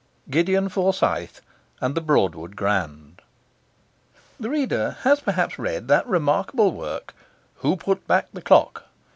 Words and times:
Gideon 0.31 0.67
Forsyth 0.67 1.41
and 1.79 1.93
the 1.93 2.01
Broadwood 2.01 2.55
Grand 2.55 3.21
The 4.39 4.49
reader 4.49 4.97
has 5.01 5.19
perhaps 5.19 5.59
read 5.59 5.87
that 5.89 6.07
remarkable 6.07 6.71
work, 6.71 7.13
Who 7.57 7.75
Put 7.77 8.07
Back 8.07 8.27
the 8.33 8.41
Clock? 8.41 8.85